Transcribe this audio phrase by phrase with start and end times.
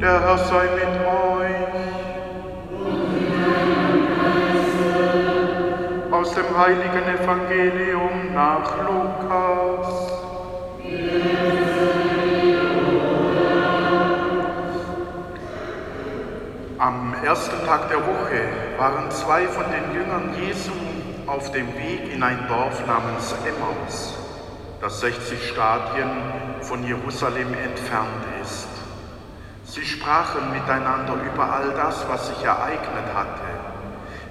[0.00, 1.50] Der Herr sei mit euch.
[6.10, 10.12] Aus dem heiligen Evangelium nach Lukas.
[16.78, 18.42] Am ersten Tag der Woche
[18.78, 20.72] waren zwei von den Jüngern Jesu
[21.26, 24.18] auf dem Weg in ein Dorf namens Emmaus,
[24.80, 26.08] das 60 Stadien
[26.62, 28.79] von Jerusalem entfernt ist.
[29.70, 33.46] Sie sprachen miteinander über all das, was sich ereignet hatte.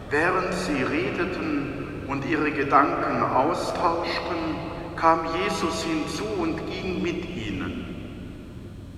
[0.09, 4.57] Während sie redeten und ihre Gedanken austauschten,
[4.97, 7.85] kam Jesus hinzu und ging mit ihnen.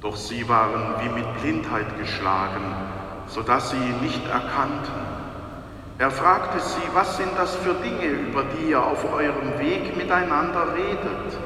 [0.01, 2.73] Doch sie waren wie mit Blindheit geschlagen,
[3.27, 4.99] sodass sie ihn nicht erkannten.
[5.99, 10.73] Er fragte sie, was sind das für Dinge, über die ihr auf eurem Weg miteinander
[10.73, 11.37] redet?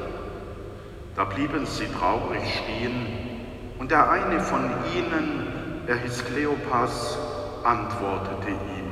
[1.17, 3.34] Da blieben sie traurig stehen,
[3.79, 5.47] und der eine von ihnen,
[5.87, 7.17] er hieß Kleopas,
[7.63, 8.85] antwortete ihm,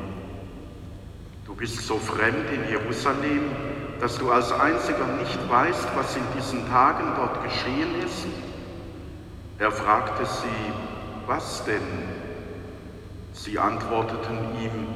[1.46, 3.52] Du bist so fremd in Jerusalem,
[4.00, 8.26] dass du als einziger nicht weißt, was in diesen Tagen dort geschehen ist?
[9.60, 10.74] Er fragte sie,
[11.28, 11.82] was denn?
[13.34, 14.88] Sie antworteten ihm,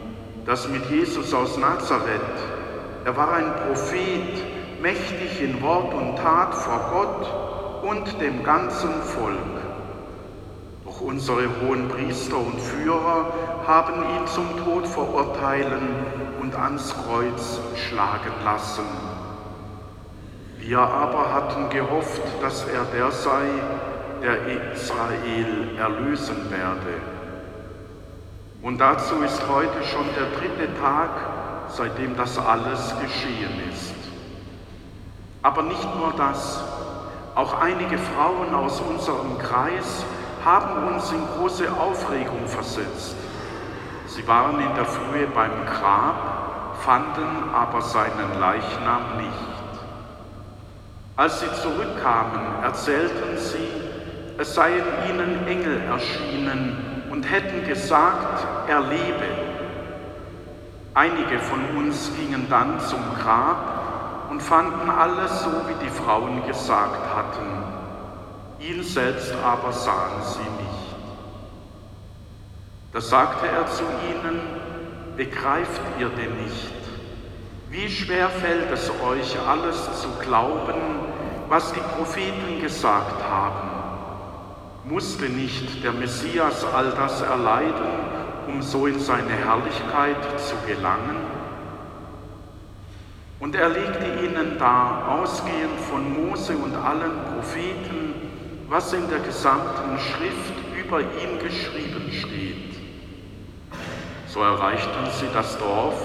[0.46, 2.22] das mit Jesus aus Nazareth.
[3.06, 9.57] Er war ein Prophet, mächtig in Wort und Tat vor Gott und dem ganzen Volk.
[10.98, 13.32] Doch unsere hohen Priester und Führer
[13.68, 15.90] haben ihn zum Tod verurteilen
[16.42, 18.86] und ans Kreuz schlagen lassen.
[20.60, 23.46] Wir aber hatten gehofft, dass er der sei,
[24.22, 27.02] der Israel erlösen werde.
[28.62, 31.10] Und dazu ist heute schon der dritte Tag,
[31.70, 33.94] seitdem das alles geschehen ist.
[35.44, 36.64] Aber nicht nur das,
[37.36, 40.06] auch einige Frauen aus unserem Kreis
[40.48, 43.18] haben uns in große Aufregung versetzt.
[44.08, 49.74] Sie waren in der Frühe beim Grab, fanden aber seinen Leichnam nicht.
[51.18, 53.68] Als sie zurückkamen, erzählten sie,
[54.38, 56.78] es seien ihnen Engel erschienen,
[57.12, 59.28] und hätten gesagt, er lebe.
[60.94, 67.02] Einige von uns gingen dann zum Grab und fanden alles so, wie die Frauen gesagt
[67.16, 67.87] hatten.
[68.60, 70.96] Ihn selbst aber sahen sie nicht.
[72.92, 74.40] Da sagte er zu ihnen,
[75.16, 76.74] begreift ihr denn nicht?
[77.70, 80.74] Wie schwer fällt es euch, alles zu glauben,
[81.50, 83.70] was die Propheten gesagt haben?
[84.86, 87.88] Musste nicht der Messias all das erleiden,
[88.48, 91.18] um so in seine Herrlichkeit zu gelangen?
[93.40, 98.07] Und er legte ihnen dar, ausgehend von Mose und allen Propheten,
[98.70, 102.76] was in der gesamten Schrift über ihn geschrieben steht.
[104.28, 105.96] So erreichten sie das Dorf,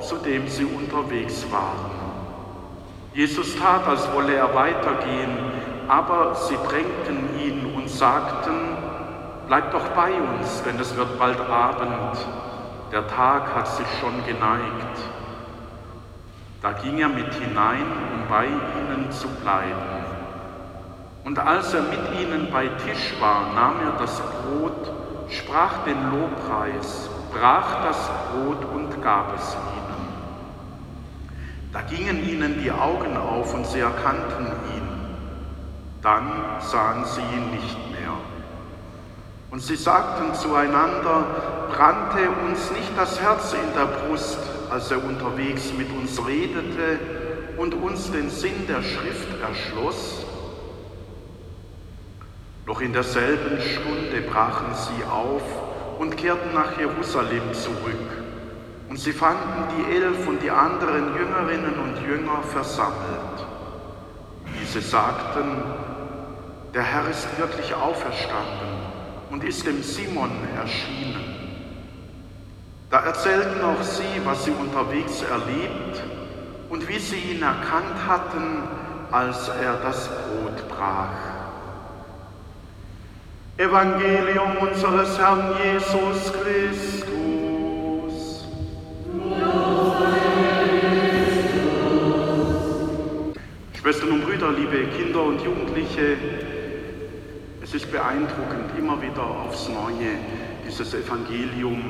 [0.00, 1.90] zu dem sie unterwegs waren.
[3.12, 5.36] Jesus tat, als wolle er weitergehen,
[5.88, 8.76] aber sie drängten ihn und sagten,
[9.46, 12.18] bleib doch bei uns, denn es wird bald Abend,
[12.92, 14.98] der Tag hat sich schon geneigt.
[16.62, 20.05] Da ging er mit hinein, um bei ihnen zu bleiben.
[21.26, 24.92] Und als er mit ihnen bei Tisch war, nahm er das Brot,
[25.28, 27.98] sprach den Lobpreis, brach das
[28.30, 30.06] Brot und gab es ihnen.
[31.72, 34.88] Da gingen ihnen die Augen auf und sie erkannten ihn.
[36.00, 38.12] Dann sahen sie ihn nicht mehr.
[39.50, 41.26] Und sie sagten zueinander,
[41.72, 44.38] brannte uns nicht das Herz in der Brust,
[44.70, 47.00] als er unterwegs mit uns redete
[47.56, 50.25] und uns den Sinn der Schrift erschloss?
[52.66, 55.42] Noch in derselben Stunde brachen sie auf
[56.00, 58.24] und kehrten nach Jerusalem zurück.
[58.88, 63.46] Und sie fanden die Elf und die anderen Jüngerinnen und Jünger versammelt.
[64.60, 65.62] Diese sagten,
[66.74, 68.80] der Herr ist wirklich auferstanden
[69.30, 71.22] und ist dem Simon erschienen.
[72.90, 76.02] Da erzählten auch sie, was sie unterwegs erlebt
[76.68, 78.64] und wie sie ihn erkannt hatten,
[79.12, 81.35] als er das Brot brach.
[83.58, 87.06] Evangelium unseres Herrn Jesus Christus.
[93.72, 96.18] Schwestern und Brüder, liebe Kinder und Jugendliche,
[97.62, 100.18] es ist beeindruckend, immer wieder aufs Neue,
[100.66, 101.82] dieses Evangelium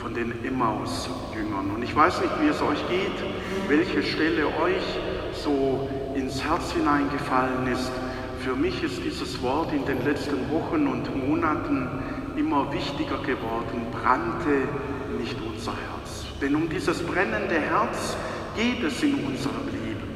[0.00, 1.70] von den Emmaus-Jüngern.
[1.70, 4.98] Und ich weiß nicht, wie es euch geht, welche Stelle euch
[5.32, 7.92] so ins Herz hineingefallen ist.
[8.44, 11.88] Für mich ist dieses Wort in den letzten Wochen und Monaten
[12.36, 14.66] immer wichtiger geworden, brannte
[15.16, 16.26] nicht unser Herz.
[16.40, 18.16] Denn um dieses brennende Herz
[18.56, 20.08] geht es in unserem Leben.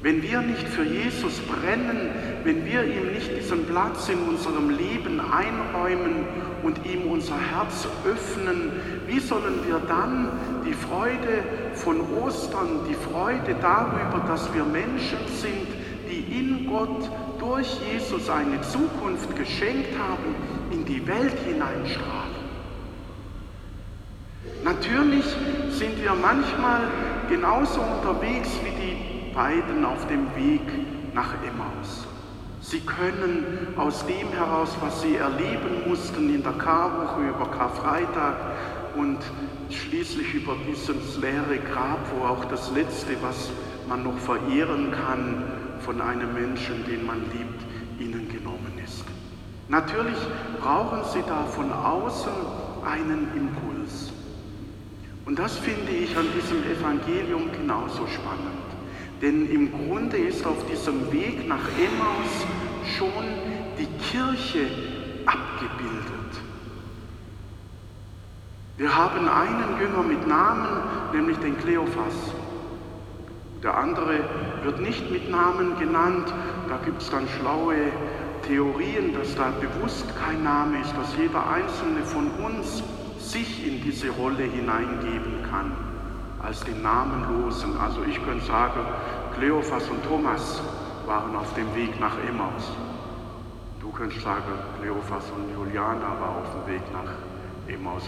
[0.00, 2.12] Wenn wir nicht für Jesus brennen,
[2.44, 6.24] wenn wir ihm nicht diesen Platz in unserem Leben einräumen
[6.62, 8.72] und ihm unser Herz öffnen,
[9.06, 10.30] wie sollen wir dann
[10.66, 11.44] die Freude
[11.74, 15.68] von Ostern, die Freude darüber, dass wir Menschen sind,
[16.08, 17.10] die in Gott
[17.46, 20.34] durch Jesus eine Zukunft geschenkt haben,
[20.72, 22.34] in die Welt hineinstrahlen?
[24.64, 25.24] Natürlich
[25.70, 26.80] sind wir manchmal
[27.28, 30.62] genauso unterwegs wie die beiden auf dem Weg
[31.14, 32.06] nach Emmaus.
[32.60, 38.34] Sie können aus dem heraus, was sie erleben mussten in der Karwoche über Karfreitag
[38.96, 39.18] und
[39.70, 43.50] schließlich über dieses leere Grab, wo auch das Letzte, was
[43.88, 45.44] man noch verehren kann
[45.86, 47.62] von einem Menschen, den man liebt,
[48.00, 49.04] ihnen genommen ist.
[49.68, 50.18] Natürlich
[50.60, 52.32] brauchen sie da von außen
[52.84, 54.12] einen Impuls.
[55.24, 58.66] Und das finde ich an diesem Evangelium genauso spannend.
[59.22, 62.46] Denn im Grunde ist auf diesem Weg nach Emmaus
[62.98, 63.24] schon
[63.78, 64.66] die Kirche
[65.24, 66.32] abgebildet.
[68.76, 72.34] Wir haben einen Jünger mit Namen, nämlich den Kleophas.
[73.66, 74.20] Der andere
[74.62, 76.32] wird nicht mit Namen genannt.
[76.68, 77.74] Da gibt es dann schlaue
[78.46, 82.84] Theorien, dass da bewusst kein Name ist, dass jeder einzelne von uns
[83.18, 85.72] sich in diese Rolle hineingeben kann,
[86.40, 87.76] als den Namenlosen.
[87.80, 88.82] Also ich könnte sagen,
[89.36, 90.62] Kleophas und Thomas
[91.04, 92.70] waren auf dem Weg nach Emmaus.
[93.80, 94.44] Du könntest sagen,
[94.80, 97.35] Kleophas und Juliana waren auf dem Weg nach Emmaus.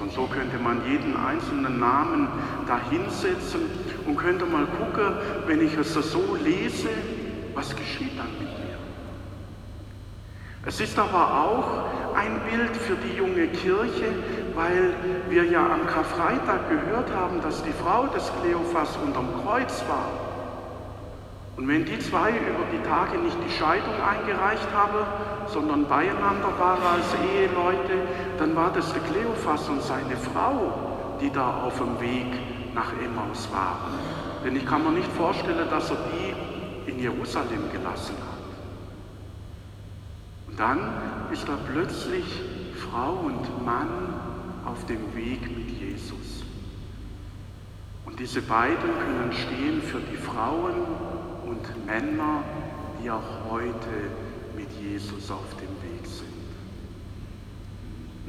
[0.01, 2.29] Und so könnte man jeden einzelnen Namen
[2.67, 3.63] da hinsetzen
[4.07, 5.15] und könnte mal gucken,
[5.47, 6.89] wenn ich es so lese,
[7.55, 8.79] was geschieht dann mit mir.
[10.65, 14.13] Es ist aber auch ein Bild für die junge Kirche,
[14.55, 14.95] weil
[15.29, 20.28] wir ja am Karfreitag gehört haben, dass die Frau des Kleophas unterm Kreuz war.
[21.59, 25.05] Und wenn die zwei über die Tage nicht die Scheidung eingereicht haben,
[25.49, 28.07] sondern beieinander waren als Eheleute,
[28.39, 32.27] dann war das der Kleophas und seine Frau, die da auf dem Weg
[32.77, 33.93] nach Emmaus waren.
[34.45, 38.39] Denn ich kann mir nicht vorstellen, dass er die in Jerusalem gelassen hat.
[40.47, 40.79] Und dann
[41.33, 42.41] ist da plötzlich
[42.89, 44.15] Frau und Mann
[44.65, 46.45] auf dem Weg mit Jesus.
[48.07, 51.18] Und diese beiden können stehen für die Frauen
[51.49, 52.43] und Männer,
[53.03, 54.11] die auch heute
[54.57, 56.29] mit Jesus auf dem Weg sind.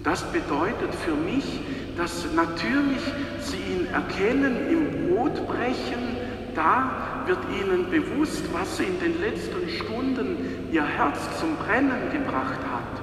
[0.03, 1.59] Das bedeutet für mich,
[1.97, 3.01] dass natürlich
[3.41, 6.15] sie ihn erkennen im Brotbrechen,
[6.55, 13.01] da wird ihnen bewusst, was in den letzten Stunden ihr Herz zum Brennen gebracht hat.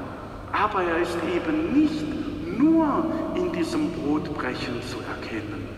[0.52, 2.04] Aber er ist eben nicht
[2.58, 5.68] nur in diesem Brotbrechen zu erkennen.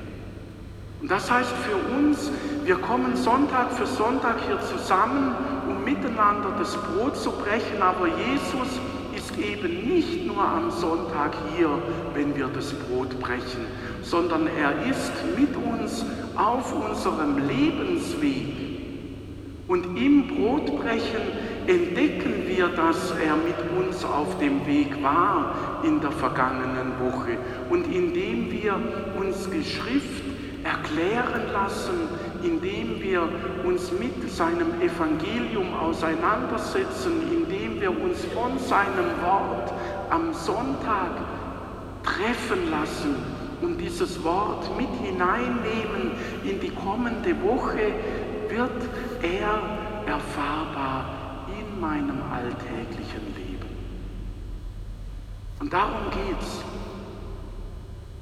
[1.00, 2.30] Und das heißt für uns,
[2.64, 5.34] wir kommen Sonntag für Sonntag hier zusammen,
[5.68, 8.80] um miteinander das Brot zu brechen, aber Jesus
[9.14, 11.70] ist eben nicht nur am Sonntag hier,
[12.14, 13.66] wenn wir das Brot brechen,
[14.02, 16.04] sondern er ist mit uns
[16.36, 18.68] auf unserem Lebensweg.
[19.68, 21.20] Und im Brotbrechen
[21.66, 27.36] entdecken wir, dass er mit uns auf dem Weg war in der vergangenen Woche.
[27.68, 28.76] Und indem wir
[29.20, 29.62] uns die
[30.68, 32.08] erklären lassen,
[32.42, 33.28] indem wir
[33.64, 39.72] uns mit seinem Evangelium auseinandersetzen, indem wir uns von seinem Wort
[40.10, 41.10] am Sonntag
[42.02, 43.16] treffen lassen
[43.62, 46.12] und dieses Wort mit hineinnehmen
[46.44, 47.92] in die kommende Woche,
[48.48, 48.70] wird
[49.22, 49.60] er
[50.06, 53.68] erfahrbar in meinem alltäglichen Leben.
[55.60, 56.62] Und darum geht es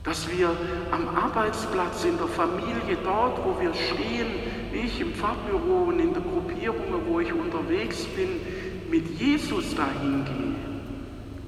[0.07, 0.57] dass wir
[0.93, 4.29] am Arbeitsplatz, in der Familie, dort, wo wir stehen,
[4.73, 8.41] ich im Pfarrbüro und in der Gruppierung, wo ich unterwegs bin,
[8.89, 10.55] mit Jesus dahin gehe.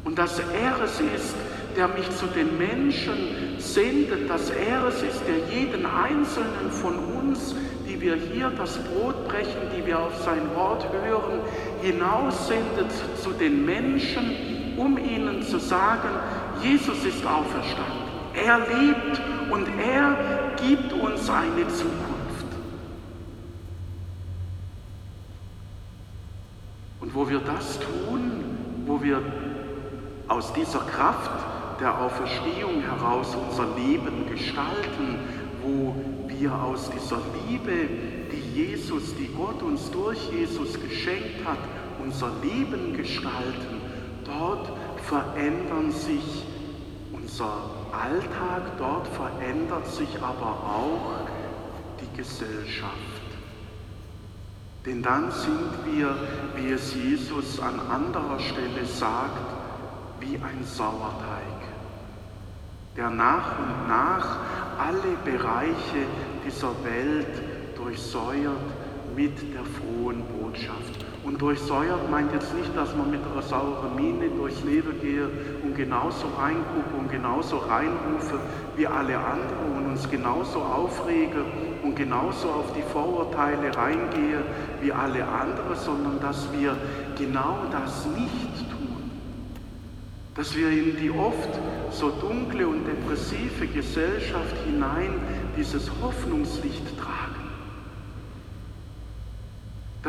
[0.04, 1.36] Und dass er es ist,
[1.76, 7.54] der mich zu den Menschen sendet, dass er es ist, der jeden einzelnen von uns,
[7.88, 11.40] die wir hier das Brot brechen, die wir auf sein Wort hören,
[11.80, 12.90] hinaussendet
[13.22, 16.08] zu den Menschen, um ihnen zu sagen,
[16.60, 17.97] Jesus ist auferstanden.
[18.44, 20.16] Er lebt und er
[20.56, 22.46] gibt uns eine Zukunft.
[27.00, 28.30] Und wo wir das tun,
[28.86, 29.22] wo wir
[30.28, 31.30] aus dieser Kraft
[31.80, 35.18] der Auferstehung heraus unser Leben gestalten,
[35.62, 35.94] wo
[36.26, 37.88] wir aus dieser Liebe,
[38.32, 41.58] die Jesus, die Gott uns durch Jesus geschenkt hat,
[42.02, 43.80] unser Leben gestalten,
[44.24, 44.70] dort
[45.04, 46.44] verändern sich
[47.12, 51.28] unser Alltag dort verändert sich aber auch
[52.00, 52.94] die Gesellschaft.
[54.86, 56.14] Denn dann sind wir,
[56.56, 59.38] wie es Jesus an anderer Stelle sagt,
[60.20, 61.60] wie ein Sauerteig,
[62.96, 64.38] der nach und nach
[64.78, 66.06] alle Bereiche
[66.46, 67.42] dieser Welt
[67.76, 68.56] durchsäuert
[69.14, 71.04] mit der frohen Botschaft.
[71.28, 75.28] Und durchsäuert meint jetzt nicht, dass man mit einer sauren Miene durchs Leben gehe
[75.62, 78.40] und genauso reingucke und genauso reinrufe
[78.76, 81.44] wie alle anderen und uns genauso aufrege
[81.82, 84.42] und genauso auf die Vorurteile reingehe
[84.80, 86.74] wie alle anderen, sondern dass wir
[87.18, 89.10] genau das nicht tun.
[90.34, 95.20] Dass wir in die oft so dunkle und depressive Gesellschaft hinein
[95.58, 97.47] dieses Hoffnungslicht tragen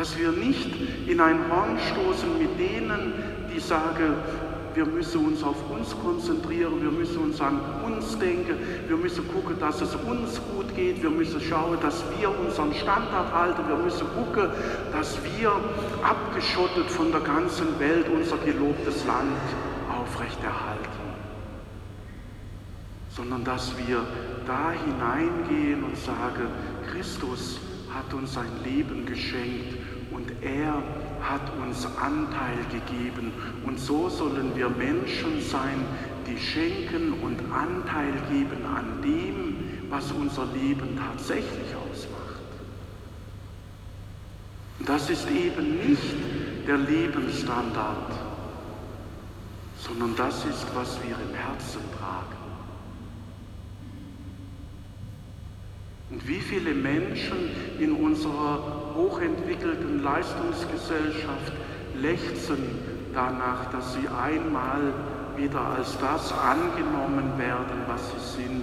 [0.00, 0.70] dass wir nicht
[1.06, 3.12] in ein Horn stoßen mit denen,
[3.54, 4.14] die sagen,
[4.72, 8.56] wir müssen uns auf uns konzentrieren, wir müssen uns an uns denken,
[8.88, 13.30] wir müssen gucken, dass es uns gut geht, wir müssen schauen, dass wir unseren Standard
[13.30, 14.48] halten, wir müssen gucken,
[14.90, 15.52] dass wir
[16.02, 19.36] abgeschottet von der ganzen Welt unser gelobtes Land
[19.90, 21.10] aufrechterhalten,
[23.10, 24.06] sondern dass wir
[24.46, 26.48] da hineingehen und sagen,
[26.90, 27.60] Christus
[27.92, 29.79] hat uns sein Leben geschenkt
[30.20, 30.82] und er
[31.22, 33.32] hat uns Anteil gegeben.
[33.64, 35.84] Und so sollen wir Menschen sein,
[36.26, 39.54] die schenken und Anteil geben an dem,
[39.88, 42.40] was unser Leben tatsächlich ausmacht.
[44.86, 46.14] Das ist eben nicht
[46.66, 48.12] der Lebensstandard,
[49.78, 52.36] sondern das ist, was wir im Herzen tragen.
[56.10, 61.52] Und wie viele Menschen in unserer hochentwickelten Leistungsgesellschaft
[62.00, 62.58] lechzen
[63.14, 64.92] danach, dass sie einmal
[65.36, 68.62] wieder als das angenommen werden, was sie sind,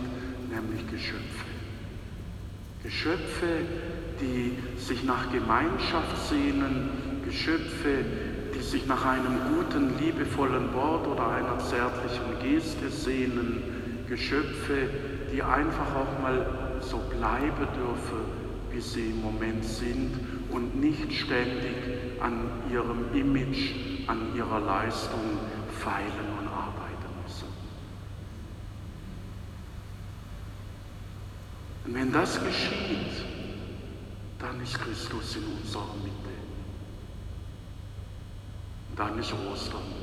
[0.49, 1.45] nämlich Geschöpfe.
[2.83, 3.47] Geschöpfe,
[4.21, 8.05] die sich nach Gemeinschaft sehnen, Geschöpfe,
[8.55, 13.63] die sich nach einem guten, liebevollen Wort oder einer zärtlichen Geste sehnen,
[14.07, 14.89] Geschöpfe,
[15.33, 16.45] die einfach auch mal
[16.79, 20.19] so bleiben dürfen, wie sie im Moment sind
[20.51, 21.75] und nicht ständig
[22.19, 25.39] an ihrem Image, an ihrer Leistung
[25.79, 27.47] feilen und arbeiten müssen.
[31.85, 33.23] Und wenn das geschieht,
[34.39, 36.27] dann ist Christus in unserer Mitte.
[38.97, 39.96] dann ist Ostern.